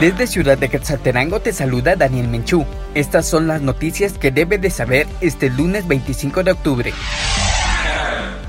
[0.00, 2.64] Desde Ciudad de Quetzaltenango te saluda Daniel Menchú.
[2.94, 6.94] Estas son las noticias que debes de saber este lunes 25 de octubre.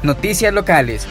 [0.01, 1.05] Noticias locales.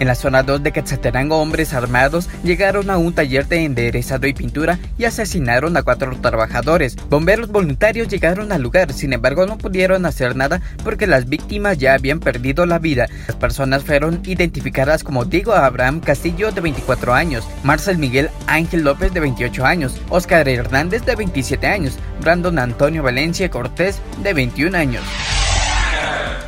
[0.00, 4.32] En la zona 2 de Quetzaltenango, hombres armados llegaron a un taller de enderezado y
[4.32, 6.96] pintura y asesinaron a cuatro trabajadores.
[7.10, 11.94] Bomberos voluntarios llegaron al lugar, sin embargo no pudieron hacer nada porque las víctimas ya
[11.94, 13.08] habían perdido la vida.
[13.26, 19.12] Las personas fueron identificadas como Diego Abraham Castillo de 24 años, Marcel Miguel Ángel López
[19.12, 25.02] de 28 años, Oscar Hernández de 27 años, Brandon Antonio Valencia Cortés de 21 años.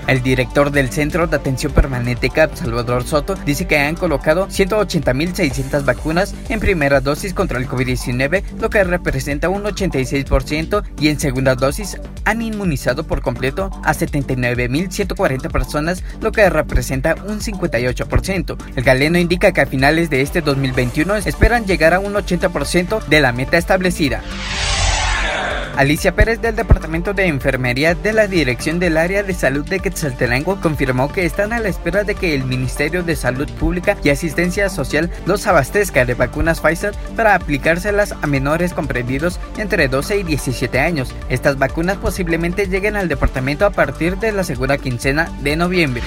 [0.06, 5.84] El director del Centro de Atención Permanente CAP, Salvador Soto, dice que han colocado 180.600
[5.84, 11.54] vacunas en primera dosis contra el COVID-19, lo que representa un 86%, y en segunda
[11.54, 18.56] dosis han inmunizado por completo a 79.140 personas, lo que representa un 58%.
[18.76, 23.20] El galeno indica que a finales de este 2021 esperan llegar a un 80% de
[23.20, 24.22] la meta establecida.
[25.76, 30.60] Alicia Pérez del Departamento de Enfermería de la Dirección del Área de Salud de Quetzaltenango
[30.60, 34.68] confirmó que están a la espera de que el Ministerio de Salud Pública y Asistencia
[34.68, 40.80] Social los abastezca de vacunas Pfizer para aplicárselas a menores comprendidos entre 12 y 17
[40.80, 41.14] años.
[41.28, 46.02] Estas vacunas posiblemente lleguen al departamento a partir de la segunda quincena de noviembre.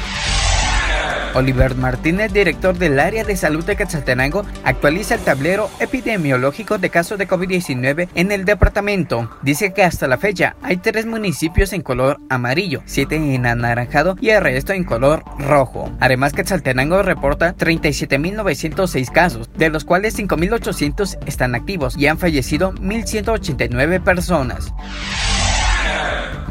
[1.33, 7.17] Oliver Martínez, director del área de salud de Quetzaltenango, actualiza el tablero epidemiológico de casos
[7.17, 9.29] de COVID-19 en el departamento.
[9.41, 14.29] Dice que hasta la fecha hay tres municipios en color amarillo, siete en anaranjado y
[14.29, 15.91] el resto en color rojo.
[15.99, 24.03] Además, Quetzaltenango reporta 37.906 casos, de los cuales 5.800 están activos y han fallecido 1.189
[24.03, 24.73] personas.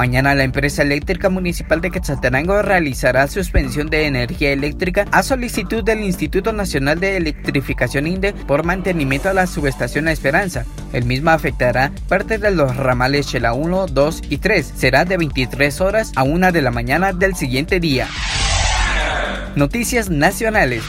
[0.03, 6.01] Mañana la empresa eléctrica municipal de Quetzaltenango realizará suspensión de energía eléctrica a solicitud del
[6.01, 10.65] Instituto Nacional de Electrificación INDE por mantenimiento a la subestación Esperanza.
[10.93, 14.73] El mismo afectará parte de los ramales Chela 1, 2 y 3.
[14.75, 18.09] Será de 23 horas a 1 de la mañana del siguiente día.
[19.55, 20.83] Noticias nacionales.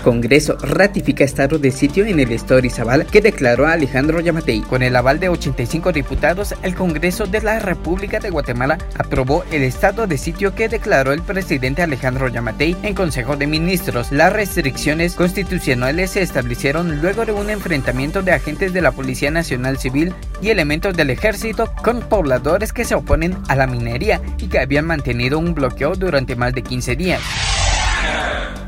[0.00, 2.40] Congreso ratifica estado de sitio en el
[2.70, 4.60] Zaval que declaró a Alejandro Yamatei.
[4.62, 9.62] Con el aval de 85 diputados, el Congreso de la República de Guatemala aprobó el
[9.62, 14.12] estado de sitio que declaró el presidente Alejandro Yamatei en Consejo de Ministros.
[14.12, 19.78] Las restricciones constitucionales se establecieron luego de un enfrentamiento de agentes de la Policía Nacional
[19.78, 24.58] Civil y elementos del ejército con pobladores que se oponen a la minería y que
[24.58, 27.20] habían mantenido un bloqueo durante más de 15 días.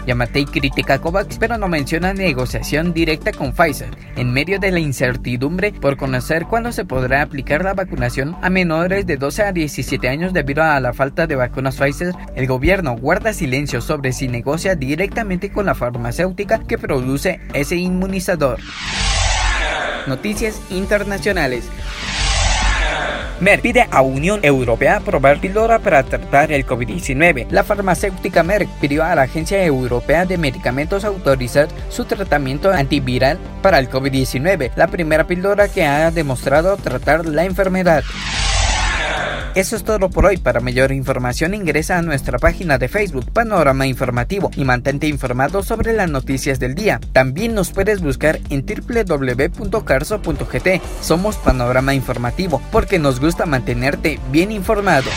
[0.07, 4.81] Yamatei critica a COVAX pero no menciona negociación directa con Pfizer, en medio de la
[4.81, 10.09] incertidumbre por conocer cuándo se podrá aplicar la vacunación a menores de 12 a 17
[10.09, 12.15] años debido a la falta de vacunas Pfizer.
[12.35, 18.59] El gobierno guarda silencio sobre si negocia directamente con la farmacéutica que produce ese inmunizador.
[20.07, 21.65] Noticias internacionales.
[23.43, 27.49] Merck pide a Unión Europea aprobar píldora para tratar el COVID-19.
[27.51, 33.81] La farmacéutica Merck pidió a la Agencia Europea de Medicamentos autorizar su tratamiento antiviral para
[33.81, 38.05] el COVID-19, la primera píldora que ha demostrado tratar la enfermedad.
[39.55, 40.39] Eso es todo por hoy.
[40.39, 45.93] Para mayor información ingresa a nuestra página de Facebook Panorama Informativo y mantente informado sobre
[45.93, 46.99] las noticias del día.
[47.13, 49.69] También nos puedes buscar en www.carso.gt.
[51.03, 55.11] Somos Panorama Informativo porque nos gusta mantenerte bien informado.